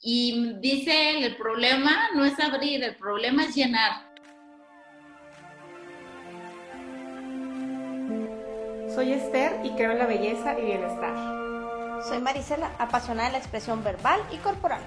[0.00, 4.06] Y dice él, el problema no es abrir, el problema es llenar.
[8.94, 11.14] Soy Esther y creo en la belleza y bienestar.
[12.08, 14.80] Soy Marisela, apasionada de la expresión verbal y corporal.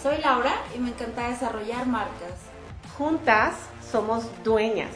[0.00, 2.50] Soy Laura y me encanta desarrollar marcas.
[2.96, 3.54] Juntas
[3.90, 4.94] somos dueñas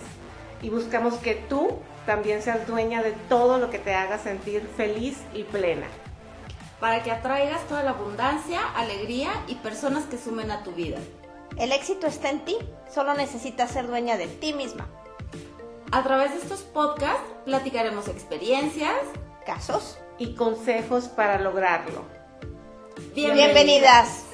[0.63, 5.19] y buscamos que tú también seas dueña de todo lo que te haga sentir feliz
[5.35, 5.87] y plena.
[6.81, 10.97] Para que atraigas toda la abundancia, alegría y personas que sumen a tu vida.
[11.59, 12.57] El éxito está en ti,
[12.91, 14.89] solo necesitas ser dueña de ti misma.
[15.93, 18.97] A través de estos podcasts platicaremos experiencias,
[19.45, 22.03] casos y consejos para lograrlo.
[23.15, 24.25] Bienvenidas.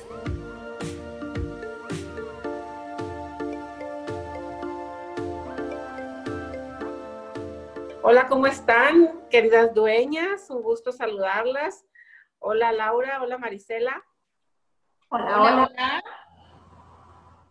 [8.02, 10.48] Hola, ¿cómo están, queridas dueñas?
[10.48, 11.84] Un gusto saludarlas.
[12.38, 13.22] Hola, Laura.
[13.22, 14.04] Hola, Marisela.
[15.08, 16.02] Hola, hola.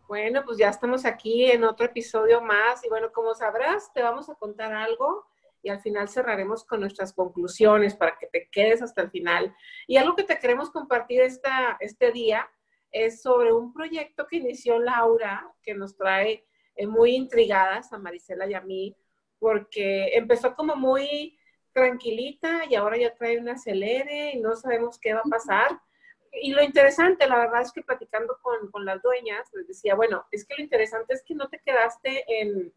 [0.08, 4.30] Bueno, pues ya estamos aquí en otro episodio más y bueno, como sabrás, te vamos
[4.30, 5.26] a contar algo
[5.64, 9.56] y al final cerraremos con nuestras conclusiones para que te quedes hasta el final.
[9.88, 12.48] Y algo que te queremos compartir esta, este día
[12.92, 16.46] es sobre un proyecto que inició Laura, que nos trae
[16.76, 18.96] eh, muy intrigadas a Marisela y a mí,
[19.40, 21.36] porque empezó como muy
[21.76, 25.80] tranquilita y ahora ya trae un acelere y no sabemos qué va a pasar
[26.42, 30.26] y lo interesante, la verdad es que platicando con, con, las dueñas, les decía, bueno,
[30.32, 32.74] es que lo interesante es que no te quedaste en,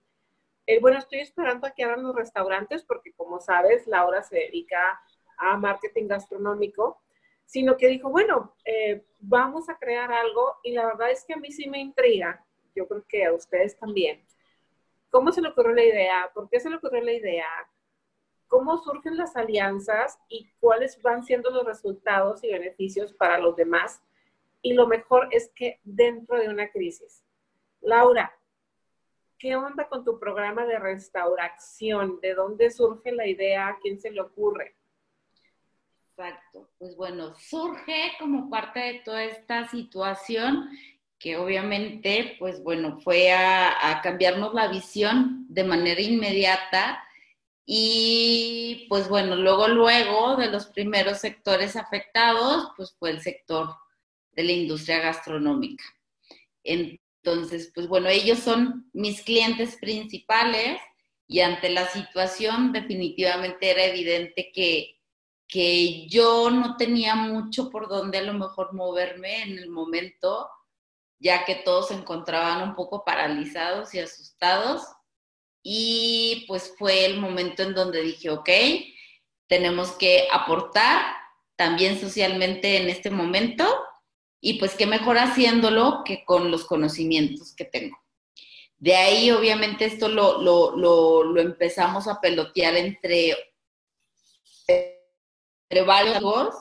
[0.80, 5.00] bueno, estoy esperando a que abran los restaurantes, porque como sabes, Laura se dedica
[5.38, 7.02] a marketing gastronómico,
[7.44, 11.38] sino que dijo, bueno, eh, vamos a crear algo y la verdad es que a
[11.38, 14.24] mí sí me intriga, yo creo que a ustedes también.
[15.10, 16.30] ¿Cómo se le ocurrió la idea?
[16.34, 17.48] ¿Por qué se le ocurrió la idea?
[18.48, 24.02] Cómo surgen las alianzas y cuáles van siendo los resultados y beneficios para los demás.
[24.62, 27.22] Y lo mejor es que dentro de una crisis.
[27.80, 28.32] Laura,
[29.38, 32.20] ¿qué onda con tu programa de restauración?
[32.20, 33.68] ¿De dónde surge la idea?
[33.68, 34.74] ¿A quién se le ocurre?
[36.11, 36.68] Exacto.
[36.78, 40.68] Pues bueno, surge como parte de toda esta situación
[41.20, 47.05] que obviamente, pues bueno, fue a, a cambiarnos la visión de manera inmediata
[47.70, 53.77] y pues bueno, luego, luego de los primeros sectores afectados, pues fue el sector
[54.33, 55.84] de la industria gastronómica.
[56.64, 60.80] Entonces, pues bueno, ellos son mis clientes principales
[61.27, 65.02] y ante la situación definitivamente era evidente que,
[65.46, 70.48] que yo no tenía mucho por donde a lo mejor moverme en el momento,
[71.18, 74.85] ya que todos se encontraban un poco paralizados y asustados
[75.63, 78.48] y pues fue el momento en donde dije, ok,
[79.48, 81.14] tenemos que aportar
[81.57, 83.67] también socialmente en este momento
[84.41, 87.98] y pues qué mejor haciéndolo que con los conocimientos que tengo.
[88.77, 93.35] De ahí obviamente esto lo, lo, lo, empezamos a pelotear entre,
[94.68, 96.55] entre varios,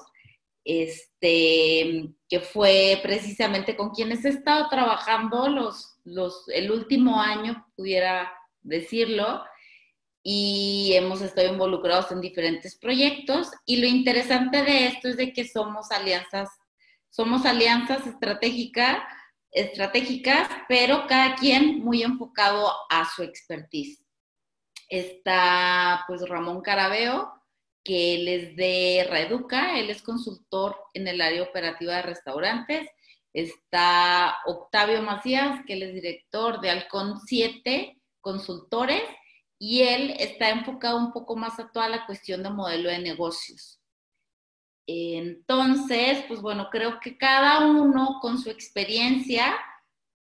[0.63, 8.33] este, que fue precisamente con quienes he estado trabajando los, los, el último año, pudiera
[8.61, 9.43] decirlo,
[10.29, 15.47] y hemos estado involucrados en diferentes proyectos y lo interesante de esto es de que
[15.47, 16.49] somos alianzas,
[17.09, 18.97] somos alianzas estratégicas,
[19.51, 24.03] estratégicas, pero cada quien muy enfocado a su expertise.
[24.89, 27.31] Está pues Ramón Carabeo,
[27.81, 32.89] que él es de Reeduca, él es consultor en el área operativa de restaurantes.
[33.31, 39.03] Está Octavio Macías, que él es director de Halcón 7, consultores
[39.59, 43.81] y él está enfocado un poco más a toda la cuestión de modelo de negocios.
[44.87, 49.53] Entonces, pues bueno, creo que cada uno con su experiencia,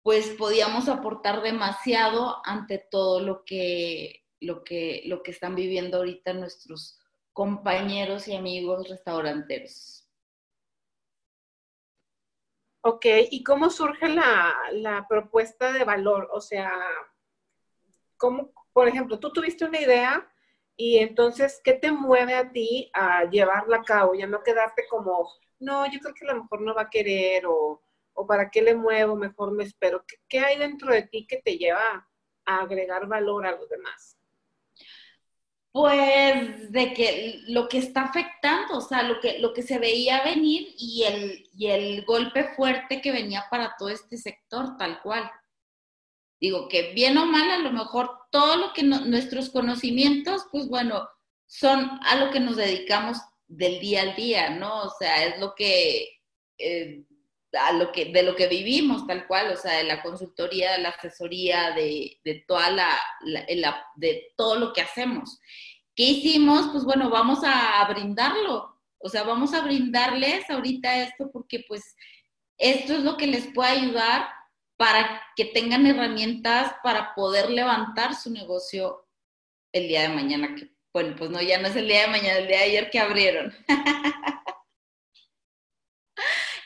[0.01, 6.33] pues podíamos aportar demasiado ante todo lo que, lo que, lo que están viviendo ahorita
[6.33, 6.99] nuestros
[7.33, 10.07] compañeros y amigos restauranteros.
[12.81, 16.29] Ok, ¿y cómo surge la, la propuesta de valor?
[16.31, 16.71] O sea,
[18.19, 20.29] ¿cómo, por ejemplo, tú tuviste una idea
[20.77, 24.13] y entonces, ¿qué te mueve a ti a llevarla a cabo?
[24.13, 25.27] Ya no quedarte como,
[25.59, 27.81] no, yo creo que a lo mejor no va a querer o,
[28.13, 30.05] o para qué le muevo, mejor me espero.
[30.07, 32.07] ¿Qué, ¿Qué, hay dentro de ti que te lleva
[32.45, 34.17] a agregar valor a los demás?
[35.71, 40.23] Pues de que lo que está afectando, o sea, lo que, lo que se veía
[40.23, 45.29] venir y el, y el golpe fuerte que venía para todo este sector, tal cual.
[46.39, 51.07] Digo que bien o mal, a lo mejor todo lo que nuestros conocimientos, pues bueno,
[51.47, 54.83] son a lo que nos dedicamos del día al día, ¿no?
[54.83, 56.07] O sea, es lo que,
[56.57, 57.03] eh,
[57.59, 60.77] a lo que, de lo que vivimos tal cual, o sea, de la consultoría, de
[60.79, 62.95] la asesoría, de, de toda la,
[63.95, 65.39] de todo lo que hacemos.
[65.95, 66.69] ¿Qué hicimos?
[66.71, 71.95] Pues bueno, vamos a brindarlo, o sea, vamos a brindarles ahorita esto porque pues
[72.57, 74.29] esto es lo que les puede ayudar
[74.79, 79.05] para que tengan herramientas para poder levantar su negocio
[79.73, 82.37] el día de mañana, que bueno, pues no, ya no es el día de mañana,
[82.37, 83.53] el día de ayer que abrieron.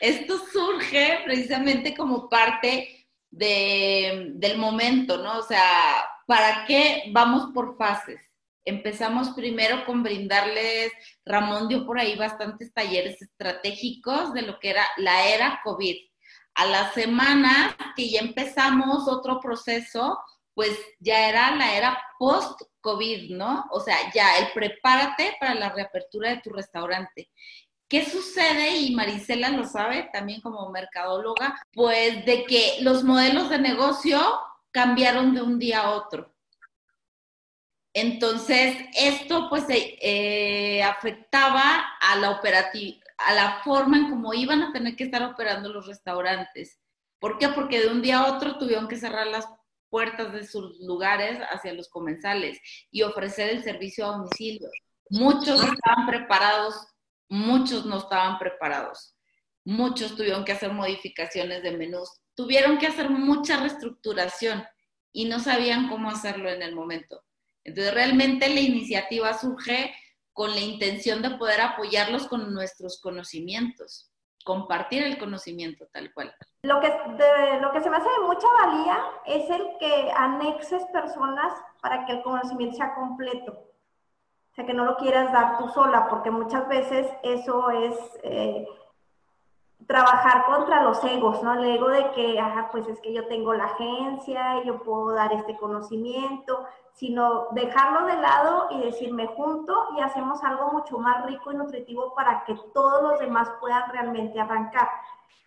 [0.00, 5.38] Esto surge precisamente como parte del momento, ¿no?
[5.38, 8.20] O sea, ¿para qué vamos por fases?
[8.64, 10.92] Empezamos primero con brindarles,
[11.26, 16.13] Ramón dio por ahí bastantes talleres estratégicos de lo que era la era COVID.
[16.54, 20.20] A la semana que ya empezamos otro proceso,
[20.54, 23.64] pues ya era la era post-COVID, ¿no?
[23.70, 27.30] O sea, ya el prepárate para la reapertura de tu restaurante.
[27.88, 28.76] ¿Qué sucede?
[28.76, 34.20] Y Marisela lo sabe también como mercadóloga, pues de que los modelos de negocio
[34.70, 36.34] cambiaron de un día a otro.
[37.92, 42.30] Entonces, esto pues eh, eh, afectaba a la
[43.18, 46.80] a la forma en cómo iban a tener que estar operando los restaurantes.
[47.18, 47.48] ¿Por qué?
[47.48, 49.48] Porque de un día a otro tuvieron que cerrar las
[49.88, 52.58] puertas de sus lugares hacia los comensales
[52.90, 54.68] y ofrecer el servicio a domicilio.
[55.10, 56.86] Muchos estaban preparados,
[57.28, 59.14] muchos no estaban preparados.
[59.64, 64.64] Muchos tuvieron que hacer modificaciones de menús, tuvieron que hacer mucha reestructuración
[65.12, 67.22] y no sabían cómo hacerlo en el momento.
[67.62, 69.94] Entonces, realmente la iniciativa surge
[70.34, 74.10] con la intención de poder apoyarlos con nuestros conocimientos,
[74.44, 76.34] compartir el conocimiento tal cual.
[76.64, 76.88] Lo que,
[77.60, 82.12] lo que se me hace de mucha valía es el que anexes personas para que
[82.12, 83.52] el conocimiento sea completo.
[83.52, 87.96] O sea, que no lo quieras dar tú sola, porque muchas veces eso es...
[88.24, 88.66] Eh,
[89.86, 91.54] trabajar contra los egos, ¿no?
[91.54, 92.42] El ego de que,
[92.72, 98.06] pues es que yo tengo la agencia, y yo puedo dar este conocimiento, sino dejarlo
[98.06, 102.54] de lado y decirme junto y hacemos algo mucho más rico y nutritivo para que
[102.72, 104.88] todos los demás puedan realmente arrancar.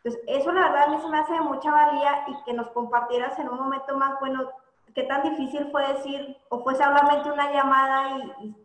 [0.04, 2.70] Entonces, eso la verdad a mí se me hace de mucha valía y que nos
[2.72, 4.52] compartieras en un momento más, bueno,
[4.94, 8.18] qué tan difícil fue decir, o fue solamente una llamada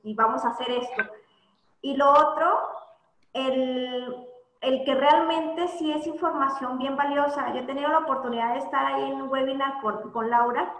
[0.03, 1.03] y vamos a hacer esto.
[1.81, 2.61] Y lo otro,
[3.33, 4.32] el
[4.63, 7.53] el que realmente sí es información bien valiosa.
[7.53, 10.73] Yo he tenido la oportunidad de estar ahí en un webinar con, Laura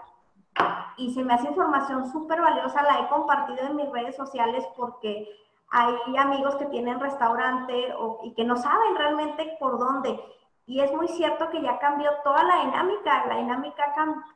[0.95, 5.27] y se me hace información súper valiosa, la he compartido en mis redes sociales porque
[5.69, 7.93] hay amigos que tienen restaurante
[8.23, 10.19] y que no saben realmente por dónde.
[10.65, 13.93] Y es muy cierto que ya cambió toda la dinámica, la dinámica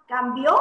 [0.07, 0.59] cambió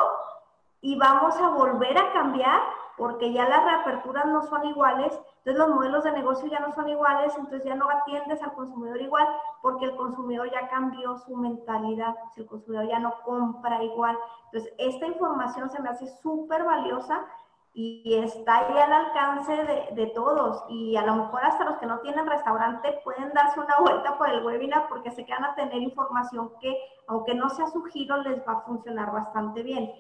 [0.80, 2.60] y vamos a volver a cambiar
[2.96, 6.88] porque ya las reaperturas no son iguales, entonces los modelos de negocio ya no son
[6.88, 9.26] iguales, entonces ya no atiendes al consumidor igual,
[9.62, 14.18] porque el consumidor ya cambió su mentalidad, el consumidor ya no compra igual.
[14.46, 17.24] Entonces, esta información se me hace súper valiosa
[17.74, 20.64] y está ahí al alcance de, de, todos.
[20.70, 24.30] Y a lo mejor hasta los que no tienen restaurante pueden darse una vuelta por
[24.30, 26.74] el webinar porque se quedan a tener información que,
[27.06, 29.92] aunque no sea su giro, les va a funcionar bastante bien.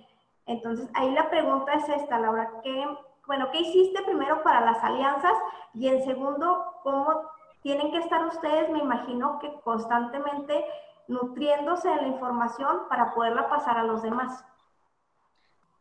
[0.46, 2.86] Entonces, ahí la pregunta es esta, Laura, ¿qué,
[3.26, 5.34] bueno, ¿qué hiciste primero para las alianzas?
[5.74, 7.28] Y en segundo, ¿cómo
[7.62, 10.64] tienen que estar ustedes, me imagino que constantemente
[11.08, 14.44] nutriéndose de la información para poderla pasar a los demás?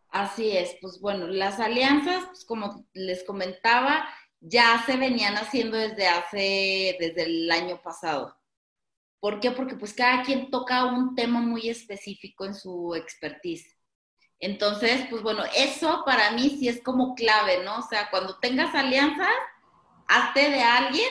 [0.09, 4.07] Así es, pues bueno, las alianzas, pues como les comentaba,
[4.39, 8.35] ya se venían haciendo desde hace, desde el año pasado.
[9.19, 9.51] ¿Por qué?
[9.51, 13.74] Porque pues cada quien toca un tema muy específico en su expertise.
[14.39, 17.79] Entonces, pues bueno, eso para mí sí es como clave, ¿no?
[17.79, 19.29] O sea, cuando tengas alianzas,
[20.07, 21.09] hazte de alguien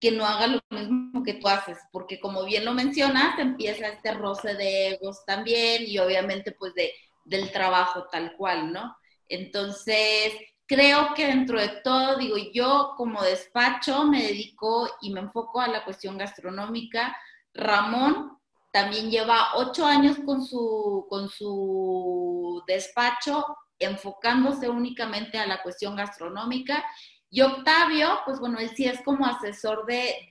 [0.00, 4.12] que no haga lo mismo que tú haces, porque como bien lo mencionas, empieza este
[4.12, 6.92] roce de egos también y obviamente pues de,
[7.24, 8.96] del trabajo tal cual, ¿no?
[9.28, 10.34] Entonces,
[10.66, 15.68] creo que dentro de todo, digo, yo como despacho me dedico y me enfoco a
[15.68, 17.16] la cuestión gastronómica.
[17.54, 18.38] Ramón
[18.74, 23.46] también lleva ocho años con su, con su despacho,
[23.78, 26.84] enfocándose únicamente a la cuestión gastronómica.
[27.30, 30.26] Y Octavio, pues bueno, él sí es como asesor de,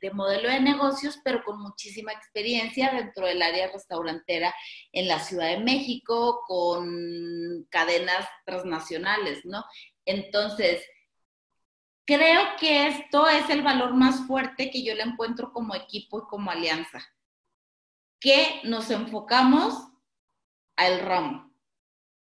[0.00, 4.54] de, modelo de negocios, pero con muchísima experiencia dentro del área restaurantera
[4.92, 9.64] en la Ciudad de México, con cadenas transnacionales, ¿no?
[10.04, 10.80] Entonces,
[12.04, 16.28] creo que esto es el valor más fuerte que yo le encuentro como equipo y
[16.28, 17.04] como alianza
[18.20, 19.88] que nos enfocamos
[20.76, 21.50] al ramo.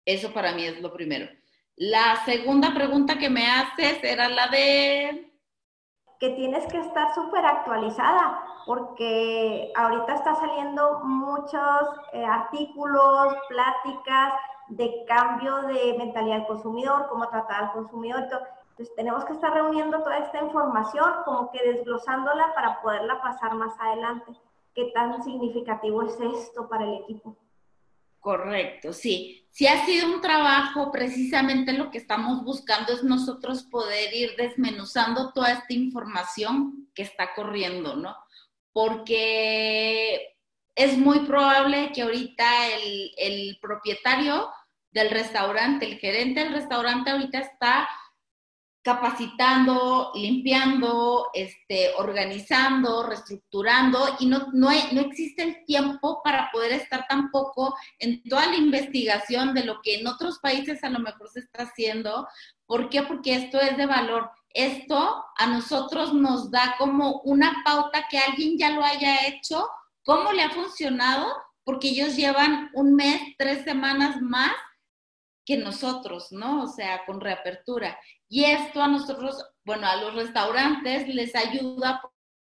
[0.06, 1.28] Eso para mí es lo primero.
[1.76, 5.34] La segunda pregunta que me haces era la de...
[6.20, 14.34] que tienes que estar súper actualizada, porque ahorita está saliendo muchos eh, artículos, pláticas
[14.68, 18.24] de cambio de mentalidad del consumidor, cómo tratar al consumidor.
[18.24, 23.74] Entonces, tenemos que estar reuniendo toda esta información, como que desglosándola para poderla pasar más
[23.80, 24.32] adelante.
[24.74, 27.38] ¿Qué tan significativo es esto para el equipo?
[28.20, 29.46] Correcto, sí.
[29.50, 35.34] Si ha sido un trabajo, precisamente lo que estamos buscando es nosotros poder ir desmenuzando
[35.34, 38.16] toda esta información que está corriendo, ¿no?
[38.72, 40.36] Porque
[40.76, 44.50] es muy probable que ahorita el, el propietario
[44.92, 47.90] del restaurante, el gerente del restaurante ahorita está
[48.84, 57.06] capacitando, limpiando, este, organizando, reestructurando y no, no, no, existe el tiempo para poder estar
[57.08, 61.42] tampoco en toda la investigación de lo que en otros países a lo mejor se
[61.42, 62.28] está haciendo.
[62.66, 63.04] ¿Por qué?
[63.04, 64.32] Porque esto es de valor.
[64.54, 69.70] Esto a nosotros nos da como una pauta que alguien ya lo haya hecho,
[70.04, 71.32] cómo le ha funcionado,
[71.64, 74.52] porque ellos llevan un mes, tres semanas más
[75.58, 76.64] nosotros, ¿no?
[76.64, 78.00] O sea, con reapertura.
[78.28, 82.02] Y esto a nosotros, bueno, a los restaurantes les ayuda a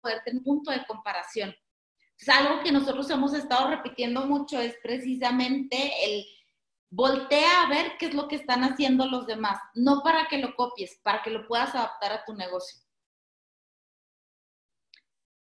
[0.00, 1.54] poder tener un punto de comparación.
[2.18, 6.24] Es algo que nosotros hemos estado repitiendo mucho, es precisamente el
[6.88, 10.54] voltea a ver qué es lo que están haciendo los demás, no para que lo
[10.54, 12.80] copies, para que lo puedas adaptar a tu negocio.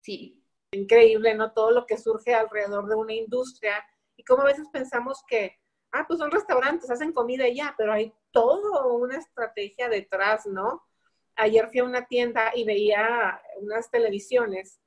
[0.01, 0.35] Sí.
[0.71, 1.51] Increíble, ¿no?
[1.51, 3.83] Todo lo que surge alrededor de una industria
[4.15, 5.58] y como a veces pensamos que
[5.91, 10.83] ah, pues son restaurantes, hacen comida y ya, pero hay toda una estrategia detrás, ¿no?
[11.35, 14.79] Ayer fui a una tienda y veía unas televisiones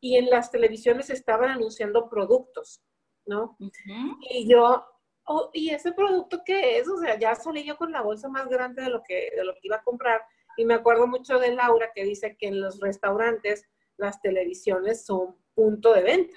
[0.00, 2.82] y en las televisiones estaban anunciando productos,
[3.24, 3.56] ¿no?
[4.30, 4.84] Y yo,
[5.24, 6.88] oh, ¿y ese producto qué es?
[6.88, 9.54] O sea, ya salí yo con la bolsa más grande de lo que, de lo
[9.54, 10.22] que iba a comprar.
[10.56, 13.64] Y me acuerdo mucho de Laura que dice que en los restaurantes
[13.96, 16.36] las televisiones son punto de venta.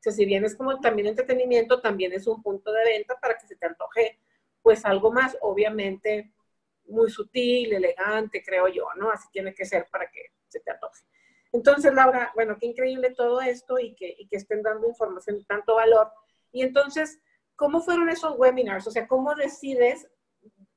[0.00, 3.36] O sea, si bien es como también entretenimiento, también es un punto de venta para
[3.36, 4.18] que se te antoje,
[4.62, 6.32] pues algo más, obviamente,
[6.86, 9.10] muy sutil, elegante, creo yo, ¿no?
[9.10, 11.04] Así tiene que ser para que se te antoje.
[11.52, 15.44] Entonces, Laura, bueno, qué increíble todo esto y que, y que estén dando información de
[15.44, 16.10] tanto valor.
[16.50, 17.20] Y entonces,
[17.54, 18.86] ¿cómo fueron esos webinars?
[18.86, 20.08] O sea, ¿cómo decides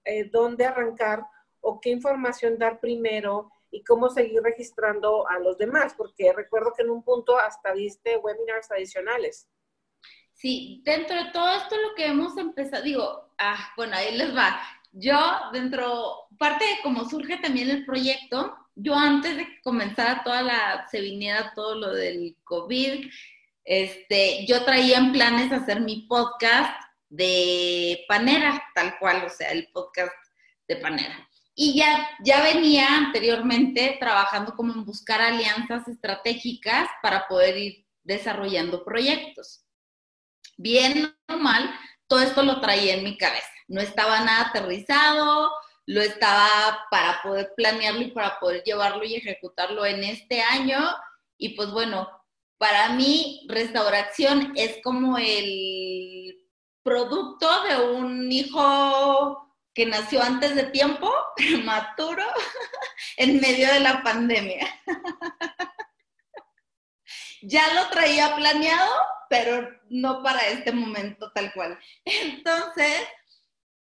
[0.03, 1.23] eh, dónde arrancar
[1.61, 3.51] o qué información dar primero?
[3.73, 8.17] Y cómo seguir registrando a los demás, porque recuerdo que en un punto hasta diste
[8.17, 9.49] webinars adicionales.
[10.31, 14.59] Sí, dentro de todo esto lo que hemos empezado, digo, ah, bueno, ahí les va.
[14.91, 15.17] Yo
[15.51, 20.87] dentro, parte de cómo surge también el proyecto, yo antes de que comenzara toda la,
[20.91, 23.09] se viniera todo lo del COVID,
[23.63, 29.67] este, yo traía en planes hacer mi podcast de Panera, tal cual, o sea, el
[29.71, 30.13] podcast
[30.67, 31.27] de Panera.
[31.55, 38.83] Y ya, ya venía anteriormente trabajando como en buscar alianzas estratégicas para poder ir desarrollando
[38.83, 39.63] proyectos.
[40.57, 41.73] Bien o mal,
[42.07, 43.47] todo esto lo traía en mi cabeza.
[43.67, 45.51] No estaba nada aterrizado,
[45.85, 50.79] lo estaba para poder planearlo y para poder llevarlo y ejecutarlo en este año.
[51.37, 52.09] Y pues bueno,
[52.57, 56.37] para mí restauración es como el
[56.83, 62.23] producto de un hijo que nació antes de tiempo, prematuro,
[63.17, 64.67] en medio de la pandemia.
[67.41, 68.91] ya lo traía planeado,
[69.29, 71.79] pero no para este momento tal cual.
[72.05, 73.07] Entonces,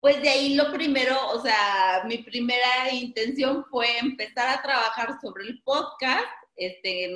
[0.01, 5.45] pues de ahí lo primero, o sea, mi primera intención fue empezar a trabajar sobre
[5.45, 6.27] el podcast.
[6.57, 7.11] Este,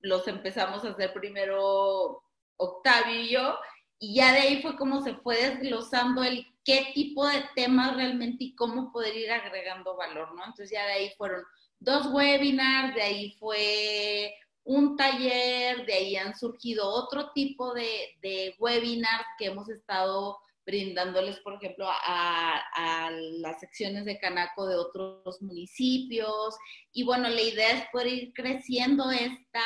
[0.00, 2.22] los empezamos a hacer primero
[2.56, 3.58] Octavio y yo,
[3.98, 8.44] y ya de ahí fue como se fue desglosando el qué tipo de temas realmente
[8.44, 10.44] y cómo poder ir agregando valor, ¿no?
[10.44, 11.42] Entonces ya de ahí fueron
[11.78, 19.26] dos webinars, de ahí fue un taller, de ahí han surgido otro tipo de, webinars
[19.38, 26.54] que hemos estado brindándoles, por ejemplo, a, a, las secciones de Canaco de otros municipios.
[26.92, 29.64] Y bueno, la idea es poder ir creciendo esta,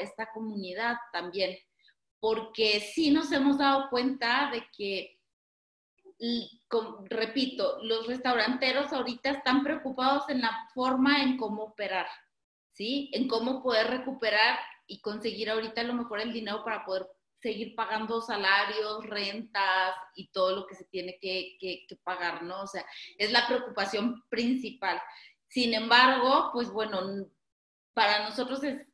[0.00, 1.56] esta comunidad también,
[2.20, 5.18] porque sí nos hemos dado cuenta de que
[7.08, 12.06] repito, los restauranteros ahorita están preocupados en la forma en cómo operar,
[12.72, 13.10] ¿sí?
[13.12, 17.06] En cómo poder recuperar y conseguir ahorita a lo mejor el dinero para poder
[17.40, 22.62] seguir pagando salarios, rentas y todo lo que se tiene que, que, que pagar, ¿no?
[22.62, 22.84] O sea,
[23.18, 25.00] es la preocupación principal.
[25.48, 27.28] Sin embargo, pues bueno,
[27.92, 28.90] para nosotros es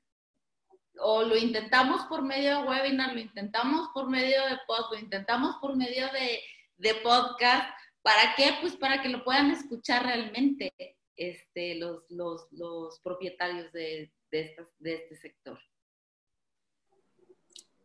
[1.02, 5.56] o lo intentamos por medio de webinar, lo intentamos por medio de post, lo intentamos
[5.56, 6.40] por medio de,
[6.80, 7.70] de podcast.
[8.02, 8.54] ¿Para qué?
[8.60, 10.72] Pues para que lo puedan escuchar realmente
[11.16, 15.58] este, los, los, los propietarios de, de, de este sector.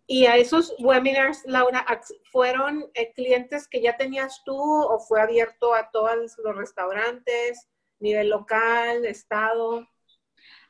[0.07, 1.85] Y a esos webinars, Laura,
[2.31, 7.67] ¿fueron eh, clientes que ya tenías tú o fue abierto a todos los restaurantes,
[7.99, 9.87] nivel local, estado?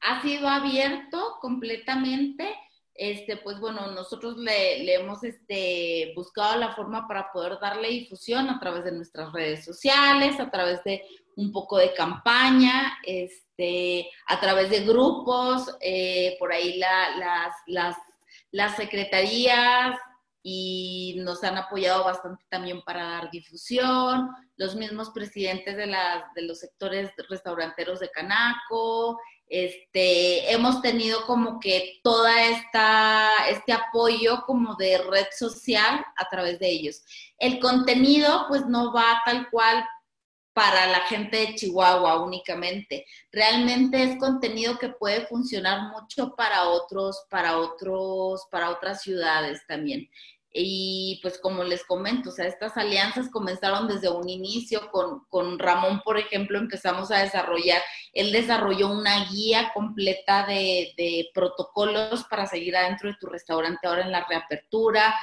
[0.02, 2.56] Ha sido abierto completamente.
[2.96, 8.60] Este, pues bueno, nosotros le, hemos este, buscado la forma para poder darle difusión a
[8.60, 11.04] través de nuestras redes sociales, a través de
[11.36, 17.96] un poco de campaña, este, a través de grupos, eh, por ahí las, las
[18.56, 20.00] las secretarías
[20.42, 26.44] y nos han apoyado bastante también para dar difusión, los mismos presidentes de, las, de
[26.44, 34.76] los sectores restauranteros de Canaco, este, hemos tenido como que toda esta, este apoyo como
[34.76, 37.04] de red social a través de ellos.
[37.38, 39.86] El contenido pues no va tal cual
[40.54, 43.06] para la gente de Chihuahua únicamente.
[43.32, 50.10] Realmente es contenido que puede funcionar mucho para otros, para otros, para otras ciudades también.
[50.58, 55.60] Y pues como les comento, o sea, estas alianzas comenzaron desde un inicio con, con
[55.60, 57.82] Ramón, por ejemplo, empezamos a desarrollar,
[58.14, 64.06] él desarrolló una guía completa de, de protocolos para seguir adentro de tu restaurante ahora
[64.06, 65.14] en la reapertura.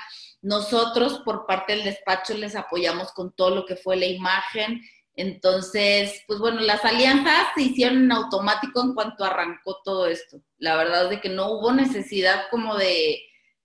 [0.42, 4.82] Nosotros, por parte del despacho, les apoyamos con todo lo que fue la imagen,
[5.14, 10.42] entonces, pues bueno, las alianzas se hicieron en automático en cuanto arrancó todo esto.
[10.58, 13.20] La verdad es de que no hubo necesidad como de,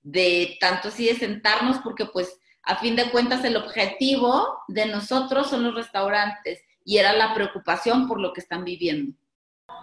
[0.08, 5.48] de tanto así de sentarnos porque pues a fin de cuentas el objetivo de nosotros
[5.48, 9.18] son los restaurantes y era la preocupación por lo que están viviendo.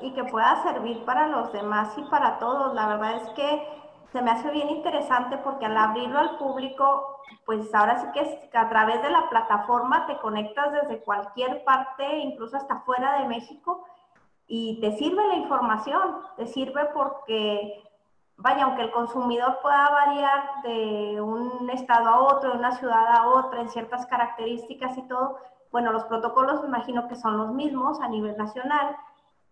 [0.01, 2.75] Y que pueda servir para los demás y para todos.
[2.75, 3.69] La verdad es que
[4.13, 8.69] se me hace bien interesante porque al abrirlo al público, pues ahora sí que a
[8.71, 13.85] través de la plataforma te conectas desde cualquier parte, incluso hasta fuera de México,
[14.47, 17.83] y te sirve la información, te sirve porque,
[18.37, 23.29] vaya, aunque el consumidor pueda variar de un estado a otro, de una ciudad a
[23.29, 25.39] otra, en ciertas características y todo,
[25.71, 28.97] bueno, los protocolos me imagino que son los mismos a nivel nacional,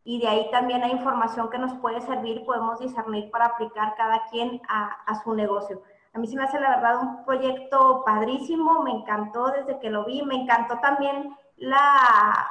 [0.05, 4.25] y de ahí también hay información que nos puede servir, podemos discernir para aplicar cada
[4.27, 5.83] quien a, su negocio.
[6.13, 10.05] A mí se me hace la verdad un proyecto padrísimo, me encantó desde que lo
[10.05, 12.51] vi, me encantó también la,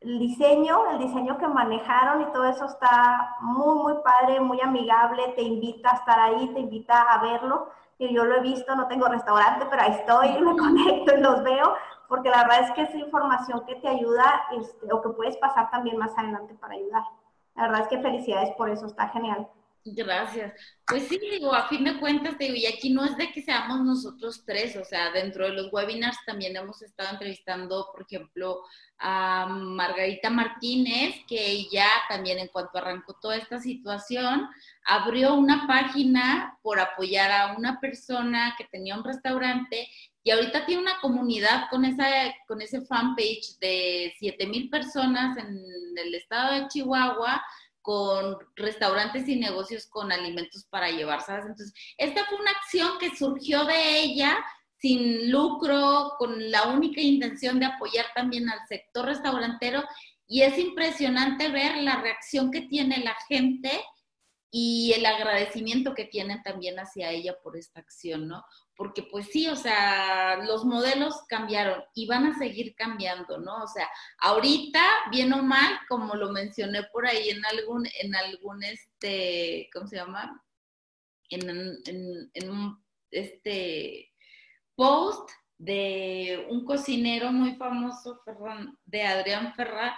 [0.00, 5.32] el diseño, el diseño que manejaron y todo eso está muy, muy padre, muy amigable,
[5.36, 7.68] te invita a estar ahí, te invita a verlo.
[7.98, 11.42] Y yo lo he visto, no tengo restaurante, pero ahí estoy, me conecto y los
[11.42, 11.74] veo
[12.10, 15.70] porque la verdad es que es información que te ayuda este, o que puedes pasar
[15.70, 17.04] también más adelante para ayudar.
[17.54, 19.48] La verdad es que felicidades por eso, está genial.
[19.84, 20.52] Gracias.
[20.86, 23.80] Pues sí, digo, a fin de cuentas, digo, y aquí no es de que seamos
[23.80, 28.62] nosotros tres, o sea, dentro de los webinars también hemos estado entrevistando, por ejemplo,
[28.98, 34.48] a Margarita Martínez, que ella también en cuanto arrancó toda esta situación,
[34.84, 39.88] abrió una página por apoyar a una persona que tenía un restaurante
[40.22, 42.06] y ahorita tiene una comunidad con, esa,
[42.46, 45.64] con ese fanpage de 7 mil personas en
[45.96, 47.42] el estado de Chihuahua
[47.82, 51.46] con restaurantes y negocios con alimentos para llevar, ¿sabes?
[51.46, 54.38] Entonces, esta fue una acción que surgió de ella
[54.80, 59.84] sin lucro, con la única intención de apoyar también al sector restaurantero
[60.26, 63.70] y es impresionante ver la reacción que tiene la gente
[64.50, 68.44] y el agradecimiento que tienen también hacia ella por esta acción, ¿no?
[68.80, 73.62] Porque pues sí, o sea, los modelos cambiaron y van a seguir cambiando, ¿no?
[73.62, 73.86] O sea,
[74.20, 79.86] ahorita, bien o mal, como lo mencioné por ahí en algún, en algún, este, ¿cómo
[79.86, 80.42] se llama?
[81.28, 81.50] En,
[82.48, 84.14] un, este,
[84.74, 88.22] post de un cocinero muy famoso,
[88.86, 89.94] de Adrián Ferra,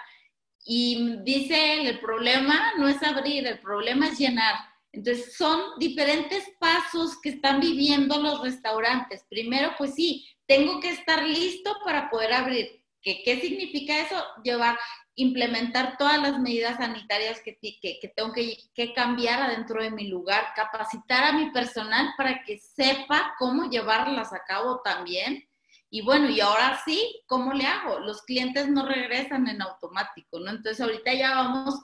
[0.65, 4.72] y dice, el problema no es abrir, el problema es llenar.
[4.93, 9.25] Entonces, son diferentes pasos que están viviendo los restaurantes.
[9.29, 12.85] Primero, pues sí, tengo que estar listo para poder abrir.
[13.01, 14.23] ¿Qué, qué significa eso?
[14.45, 14.79] Llevar,
[15.15, 20.53] implementar todas las medidas sanitarias que, que, tengo que, que, cambiar adentro de mi lugar,
[20.55, 25.43] capacitar a mi personal para que sepa cómo llevarlas a cabo también.
[25.91, 27.99] Y bueno, y ahora sí, ¿cómo le hago?
[28.01, 30.51] Los clientes no regresan en automático, ¿no?
[30.51, 31.83] Entonces ahorita ya vamos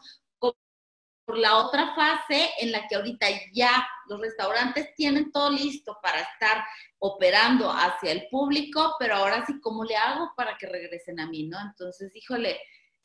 [1.28, 6.22] por la otra fase en la que ahorita ya los restaurantes tienen todo listo para
[6.22, 6.64] estar
[6.98, 11.46] operando hacia el público, pero ahora sí, ¿cómo le hago para que regresen a mí,
[11.46, 11.60] no?
[11.60, 12.58] Entonces, híjole,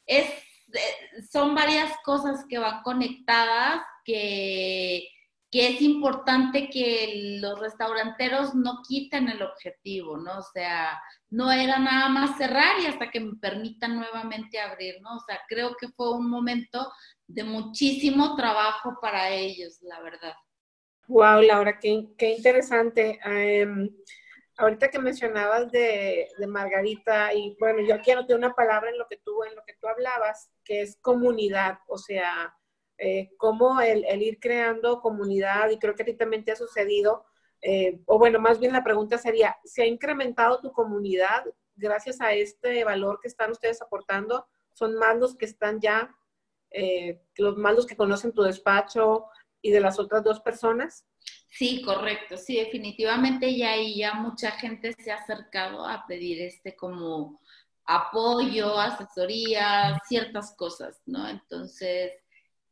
[0.06, 0.26] es,
[0.74, 5.06] eh, son varias cosas que van conectadas que,
[5.52, 10.38] que es importante que los restauranteros no quiten el objetivo, ¿no?
[10.38, 10.98] O sea,
[11.34, 15.16] no era nada más cerrar y hasta que me permitan nuevamente abrir, ¿no?
[15.16, 16.92] O sea, creo que fue un momento
[17.26, 20.36] de muchísimo trabajo para ellos, la verdad.
[21.08, 23.20] Wow, Laura, qué, interesante.
[23.26, 23.90] Em,
[24.58, 29.08] ahorita que mencionabas de, de, Margarita, y bueno, yo aquí anoté una palabra en lo
[29.08, 32.56] que tú, en lo que tú hablabas, que es comunidad, o sea,
[33.00, 37.26] eh, cómo el, ir creando comunidad, y creo que a ti también te ha sucedido,
[37.66, 41.46] eh, o bueno, más bien la pregunta sería, ¿se ha incrementado tu comunidad
[41.76, 44.46] gracias a este valor que están ustedes aportando?
[44.74, 46.14] ¿Son más los que están ya,
[46.72, 49.28] eh, los más los que conocen tu despacho
[49.62, 51.06] y de las otras dos personas?
[51.48, 56.76] Sí, correcto, sí, definitivamente ya ahí ya mucha gente se ha acercado a pedir este
[56.76, 57.40] como
[57.86, 61.30] apoyo, asesoría, ciertas cosas, ¿no?
[61.30, 62.12] Entonces,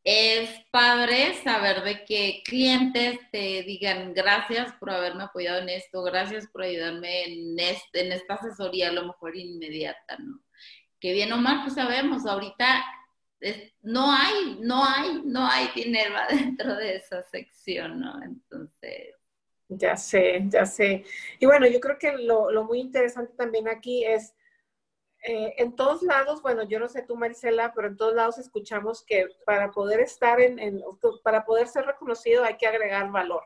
[0.04, 6.48] es padre saber de que clientes te digan gracias por haberme apoyado en esto, gracias
[6.48, 10.42] por ayudarme en, este, en esta asesoría a lo mejor inmediata, ¿no?
[11.00, 12.84] Que bien o mal, pues sabemos, ahorita
[13.82, 18.22] no hay, no hay, no hay dinero dentro de esa sección, ¿no?
[18.24, 19.16] Entonces...
[19.74, 21.06] Ya sé, ya sé.
[21.40, 24.34] Y bueno, yo creo que lo, lo muy interesante también aquí es
[25.24, 29.04] eh, en todos lados, bueno, yo no sé tú, Marisela, pero en todos lados escuchamos
[29.06, 30.82] que para poder estar en,
[31.24, 33.44] para poder ser reconocido hay que agregar valor.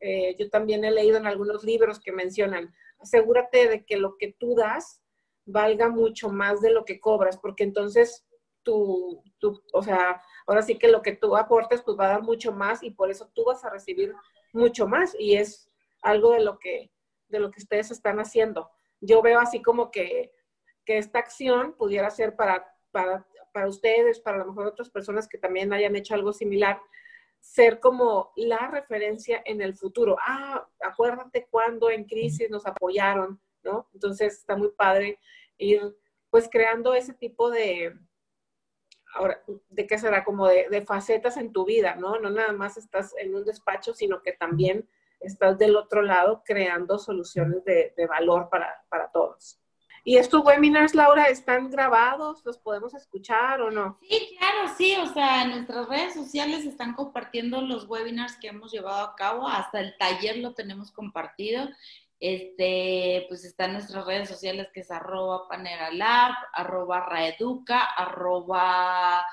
[0.00, 4.34] Eh, yo también he leído en algunos libros que mencionan, asegúrate de que lo que
[4.38, 5.02] tú das
[5.44, 8.24] valga mucho más de lo que cobras, porque entonces
[8.62, 12.22] tú, tú, o sea, ahora sí que lo que tú aportes pues va a dar
[12.22, 14.14] mucho más y por eso tú vas a recibir
[14.52, 15.70] mucho más y es
[16.00, 16.90] algo de lo que,
[17.28, 18.70] de lo que ustedes están haciendo.
[19.00, 20.32] Yo veo así como que
[20.84, 25.28] que esta acción pudiera ser para, para, para ustedes, para a lo mejor otras personas
[25.28, 26.80] que también hayan hecho algo similar,
[27.40, 30.16] ser como la referencia en el futuro.
[30.24, 33.88] Ah, acuérdate cuando en crisis nos apoyaron, ¿no?
[33.92, 35.18] Entonces está muy padre
[35.58, 35.96] ir
[36.30, 37.94] pues creando ese tipo de,
[39.14, 40.24] ahora, ¿de qué será?
[40.24, 42.18] Como de, facetas en tu vida, ¿no?
[42.18, 44.88] No nada más estás en un despacho, sino que también
[45.20, 49.61] estás del otro lado creando soluciones de, de valor para, para todos.
[50.04, 52.42] ¿Y estos webinars, Laura, están grabados?
[52.44, 53.98] ¿Los podemos escuchar o no?
[54.08, 54.96] Sí, claro, sí.
[54.96, 59.48] O sea, en nuestras redes sociales están compartiendo los webinars que hemos llevado a cabo.
[59.48, 61.68] Hasta el taller lo tenemos compartido.
[62.18, 69.24] Este, pues está en nuestras redes sociales que es arroba paneralab, arroba raeduca, arroba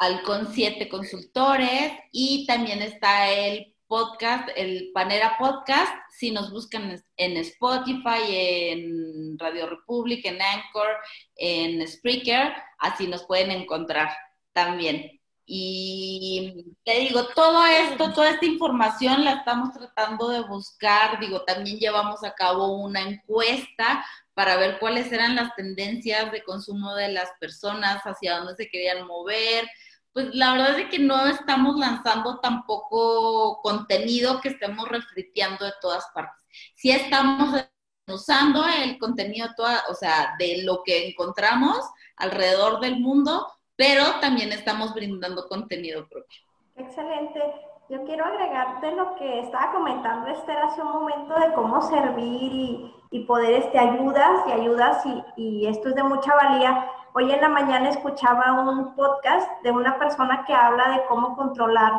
[0.00, 7.36] alcon 7 consultores y también está el podcast, el Panera Podcast, si nos buscan en
[7.38, 10.96] Spotify, en Radio Republic, en Anchor,
[11.34, 14.08] en Spreaker, así nos pueden encontrar
[14.52, 15.20] también.
[15.44, 21.18] Y te digo, todo esto, toda esta información la estamos tratando de buscar.
[21.18, 26.94] Digo, también llevamos a cabo una encuesta para ver cuáles eran las tendencias de consumo
[26.94, 29.68] de las personas, hacia dónde se querían mover,
[30.12, 36.06] pues la verdad es que no estamos lanzando tampoco contenido que estemos refriteando de todas
[36.12, 36.44] partes.
[36.74, 37.64] Sí estamos
[38.08, 41.78] usando el contenido, toda, o sea, de lo que encontramos
[42.16, 43.46] alrededor del mundo,
[43.76, 46.40] pero también estamos brindando contenido propio.
[46.76, 47.40] Excelente.
[47.88, 53.24] Yo quiero agregarte lo que estaba comentando Esther hace un momento de cómo servir y,
[53.26, 55.02] poder este, ayudas y ayudas
[55.36, 59.98] y esto es de mucha valía Hoy en la mañana escuchaba un podcast de una
[59.98, 61.92] persona que habla de cómo controlar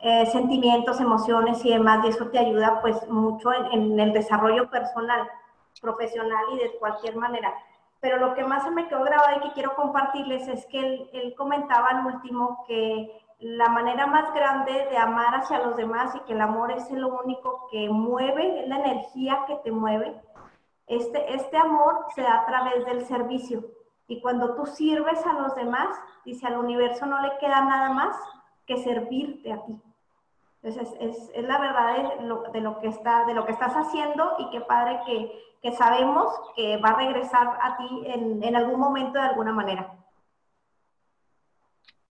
[0.00, 5.28] eh, sentimientos, emociones y demás, y eso te ayuda pues mucho en, el desarrollo personal,
[5.80, 7.54] profesional y de cualquier manera.
[8.00, 11.34] Pero lo que más se me quedó grabado y que quiero compartirles es que él,
[11.36, 13.08] comentaba al último que
[13.38, 17.20] la manera más grande de amar hacia los demás y que el amor es lo
[17.22, 20.20] único que mueve, la energía que te mueve.
[20.88, 23.62] Este, este amor se da a través del servicio.
[24.10, 28.16] Y cuando tú sirves a los demás, dice al universo no le queda nada más
[28.66, 29.80] que servirte a ti.
[30.60, 33.72] Entonces es, es, la verdad de lo, de lo, que está, de lo que estás
[33.72, 35.30] haciendo y qué padre que,
[35.62, 39.96] que sabemos que va a regresar a ti en, en, algún momento de alguna manera.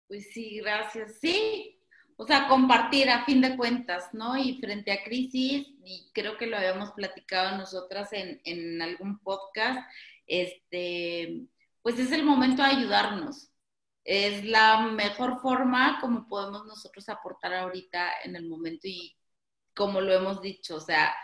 [0.07, 1.15] Pues sí, gracias.
[1.19, 1.81] Sí,
[2.15, 4.37] o sea, compartir a fin de cuentas, ¿no?
[4.37, 9.79] Y frente a crisis, y creo que lo habíamos platicado nosotras en, en algún podcast,
[10.27, 11.47] este,
[11.87, 13.49] pues es el momento de ayudarnos.
[14.03, 19.15] Es la mejor forma como podemos nosotros aportar ahorita en el momento y
[19.73, 21.15] como lo hemos dicho, o sea,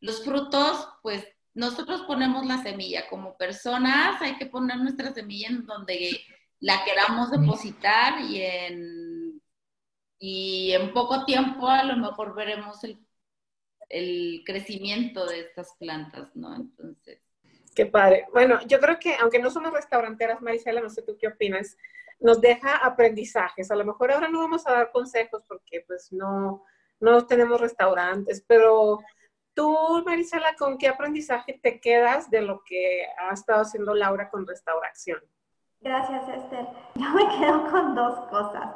[0.00, 5.64] los frutos, pues nosotros ponemos la semilla como personas, hay que poner nuestra semilla en
[5.64, 6.20] donde
[6.60, 9.42] la queramos depositar y en
[10.18, 12.98] y en poco tiempo a lo mejor veremos el,
[13.88, 16.54] el crecimiento de estas plantas, ¿no?
[16.54, 17.23] Entonces.
[17.74, 18.26] Qué padre.
[18.32, 21.76] Bueno, yo creo que aunque no somos restauranteras, Marisela, no sé tú qué opinas,
[22.20, 23.70] nos deja aprendizajes.
[23.70, 26.64] A lo mejor ahora no vamos a dar consejos porque pues no,
[27.00, 29.00] no tenemos restaurantes, pero
[29.54, 34.46] tú, Marisela, ¿con qué aprendizaje te quedas de lo que ha estado haciendo Laura con
[34.46, 35.20] restauración?
[35.80, 36.66] Gracias, Esther.
[36.94, 38.74] Yo me quedo con dos cosas.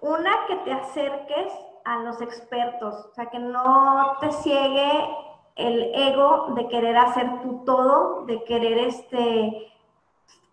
[0.00, 1.52] Una, que te acerques
[1.84, 5.08] a los expertos, o sea, que no te ciegue
[5.56, 9.72] el ego de querer hacer tú todo, de querer este,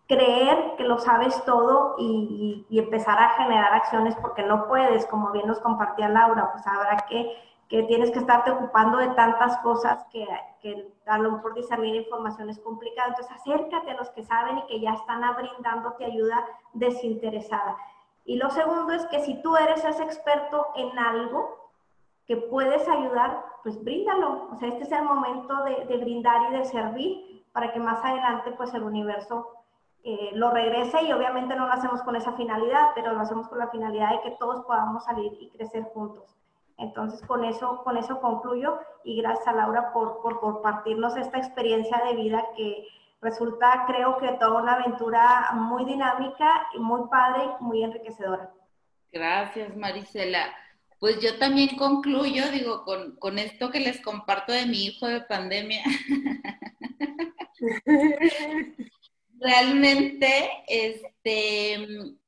[0.08, 5.48] creer que lo sabes todo y, empezar a generar acciones porque no puedes, como bien
[5.48, 7.32] nos compartía Laura, pues habrá que,
[7.70, 10.28] que tienes que estarte ocupando de tantas cosas que,
[10.62, 13.10] que a lo discernir información es complicado.
[13.10, 17.78] Entonces acércate a los que saben y que ya están brindándote ayuda desinteresada.
[18.26, 21.63] Y lo segundo es que si tú eres ese experto en algo,
[22.26, 24.50] que puedes ayudar, pues bríndalo.
[24.52, 28.52] O sea, este es el momento de, brindar y de servir para que más adelante
[28.52, 29.48] pues el universo
[30.04, 33.60] eh, lo regrese y obviamente no lo hacemos con esa finalidad, pero lo hacemos con
[33.60, 36.36] la finalidad de que todos podamos salir y crecer juntos.
[36.78, 42.02] Entonces, con eso, con eso concluyo y gracias a Laura por, por compartirnos esta experiencia
[42.06, 42.88] de vida que
[43.24, 48.52] resulta, creo que toda una aventura muy dinámica, y muy padre y muy enriquecedora.
[49.12, 50.63] Gracias, Marisela.
[51.04, 55.84] Pues yo también concluyo, digo, con, esto que les comparto de mi hijo de pandemia.
[59.38, 61.86] Realmente, este,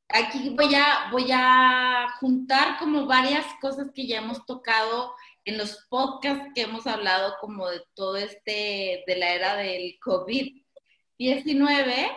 [0.10, 5.14] aquí voy a, voy a juntar como varias cosas que ya hemos tocado
[5.46, 12.12] en los podcasts que hemos hablado como de todo este, de la era del COVID-19,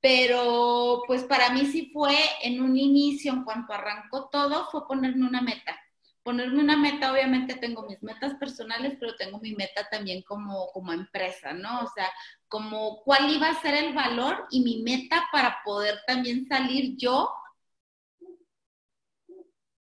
[0.00, 5.28] pero pues para mí sí fue en un inicio, en cuanto arrancó todo, fue ponerme
[5.28, 5.78] una meta
[6.22, 10.92] ponerme una meta, obviamente tengo mis metas personales, pero tengo mi meta también como, como
[10.92, 11.80] empresa, ¿no?
[11.80, 12.10] O sea,
[12.48, 17.30] como cuál iba a ser el valor y mi meta para poder también salir yo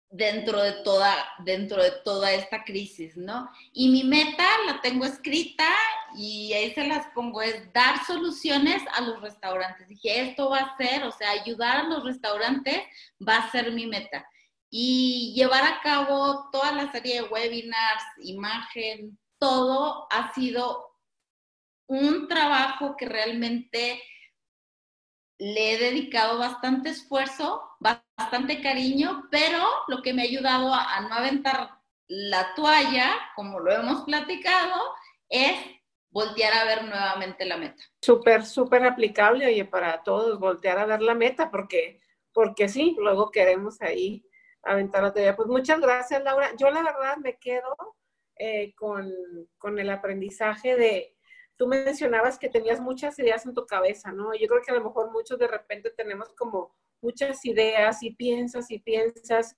[0.10, 3.50] dentro de toda, dentro de toda esta crisis, ¿no?
[3.72, 5.67] Y mi meta la tengo escrita
[6.15, 9.88] y ahí se las pongo, es dar soluciones a los restaurantes.
[9.88, 12.80] Dije, esto va a ser, o sea, ayudar a los restaurantes
[13.28, 14.28] va a ser mi meta
[14.75, 20.97] y llevar a cabo toda la serie de webinars, imagen, todo ha sido
[21.88, 24.01] un trabajo que realmente
[25.38, 31.13] le he dedicado bastante esfuerzo, bastante cariño, pero lo que me ha ayudado a, no
[31.13, 31.69] aventar
[32.07, 34.81] la toalla, como lo hemos platicado,
[35.29, 35.55] es
[36.09, 37.83] voltear a ver nuevamente la meta.
[38.01, 42.01] Súper, súper aplicable, oye, para todos, voltear a ver la meta, porque,
[42.33, 44.25] porque sí, luego queremos ahí
[44.63, 45.36] aventar la teoría.
[45.36, 46.52] Pues muchas gracias, Laura.
[46.58, 47.76] Yo la verdad me quedo
[48.38, 49.12] eh, con,
[49.58, 51.15] con, el aprendizaje de,
[51.56, 54.34] tú mencionabas que tenías muchas ideas en tu cabeza, ¿no?
[54.34, 58.71] Yo creo que a lo mejor muchos de repente tenemos como muchas ideas y piensas
[58.71, 59.58] y piensas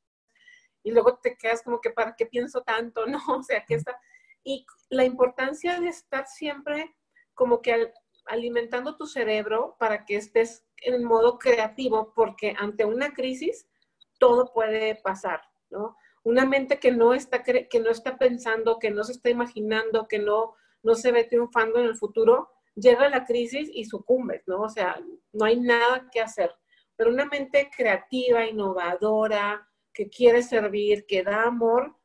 [0.86, 3.06] y luego te quedas como que, ¿para qué pienso tanto?
[3.08, 3.20] ¿No?
[3.28, 4.00] O sea, que está...
[4.44, 6.96] Y la importancia de estar siempre
[7.34, 7.92] como que
[8.26, 13.68] alimentando tu cerebro para que estés en modo creativo, porque ante una crisis,
[14.20, 15.98] todo puede pasar, ¿no?
[16.24, 20.20] Una mente que no está, que no está pensando, que no se está imaginando, que
[20.20, 24.62] no, no se ve triunfando en el futuro, llega la crisis y sucumbe, ¿no?
[24.62, 25.00] O sea,
[25.34, 26.52] no hay nada que hacer.
[26.96, 31.96] Pero una mente creativa, innovadora, que quiere servir, que da amor,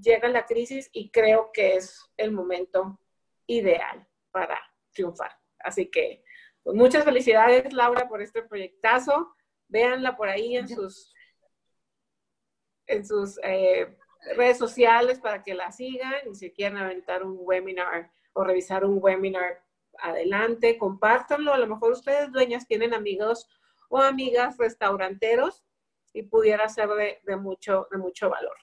[0.00, 2.98] llega la crisis y creo que es el momento
[3.46, 4.58] ideal para
[4.92, 5.32] triunfar.
[5.58, 6.24] Así que,
[6.62, 9.34] pues muchas felicidades, Laura, por este proyectazo
[9.68, 11.12] véanla por ahí en sus,
[12.86, 13.96] en sus eh,
[14.36, 18.98] redes sociales para que la sigan y si quieren aventar un webinar o revisar un
[19.00, 19.62] webinar,
[19.98, 21.52] adelante, compártanlo.
[21.52, 23.48] A lo mejor ustedes dueñas tienen amigos
[23.88, 25.64] o amigas restauranteros
[26.12, 28.56] y pudiera ser de, mucho, de mucho valor.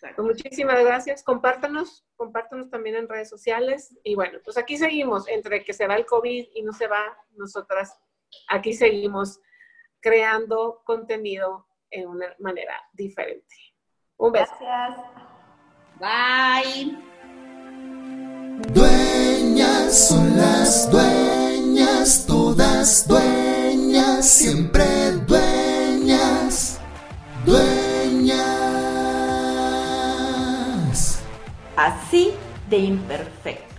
[0.00, 1.22] Pues muchísimas gracias.
[1.22, 3.96] Compártanos, compártanos también en redes sociales.
[4.02, 7.16] Y bueno, pues aquí seguimos, entre que se va el COVID y no se va,
[7.36, 8.00] nosotras
[8.48, 9.40] aquí seguimos
[10.02, 13.54] creando contenido en una manera diferente.
[14.18, 14.52] Un beso.
[14.60, 15.06] Gracias.
[15.98, 16.98] Bye.
[18.72, 24.84] Dueñas son las dueñas, todas dueñas, siempre
[25.26, 26.80] dueñas,
[27.44, 28.42] dueñas.
[31.76, 32.34] Así
[32.68, 33.71] de imperfecto.